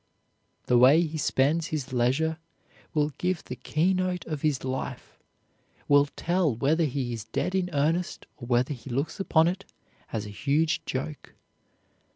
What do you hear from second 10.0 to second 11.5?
as a huge joke.